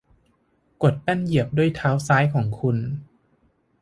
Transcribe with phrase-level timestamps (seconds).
[0.83, 2.77] กดแป้นเหยียบด้วยเท้าซ้ายของคุณ